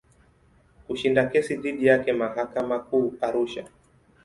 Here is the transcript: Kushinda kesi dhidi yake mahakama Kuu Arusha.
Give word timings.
Kushinda 0.87 1.21
kesi 1.31 1.55
dhidi 1.55 1.85
yake 1.85 2.13
mahakama 2.13 2.79
Kuu 2.79 3.13
Arusha. 3.21 3.65